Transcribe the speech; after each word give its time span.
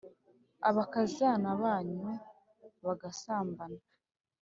abakazana 0.69 1.49
banyu 1.61 2.07
bagasambana. 2.85 3.81